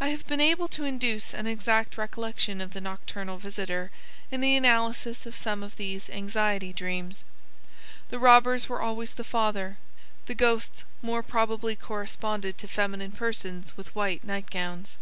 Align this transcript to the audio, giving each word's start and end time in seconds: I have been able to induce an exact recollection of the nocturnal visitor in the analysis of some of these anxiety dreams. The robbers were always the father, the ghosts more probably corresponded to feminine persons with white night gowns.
I 0.00 0.08
have 0.08 0.26
been 0.26 0.40
able 0.40 0.66
to 0.66 0.82
induce 0.82 1.32
an 1.32 1.46
exact 1.46 1.96
recollection 1.96 2.60
of 2.60 2.72
the 2.72 2.80
nocturnal 2.80 3.38
visitor 3.38 3.92
in 4.28 4.40
the 4.40 4.56
analysis 4.56 5.24
of 5.24 5.36
some 5.36 5.62
of 5.62 5.76
these 5.76 6.10
anxiety 6.10 6.72
dreams. 6.72 7.22
The 8.08 8.18
robbers 8.18 8.68
were 8.68 8.82
always 8.82 9.14
the 9.14 9.22
father, 9.22 9.78
the 10.26 10.34
ghosts 10.34 10.82
more 11.00 11.22
probably 11.22 11.76
corresponded 11.76 12.58
to 12.58 12.66
feminine 12.66 13.12
persons 13.12 13.76
with 13.76 13.94
white 13.94 14.24
night 14.24 14.50
gowns. 14.50 14.98